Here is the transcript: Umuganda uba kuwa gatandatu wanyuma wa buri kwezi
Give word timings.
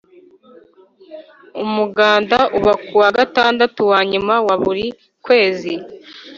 Umuganda 1.63 2.37
uba 2.57 2.73
kuwa 2.85 3.09
gatandatu 3.17 3.81
wanyuma 3.91 4.33
wa 4.47 4.55
buri 4.63 4.85
kwezi 5.25 5.73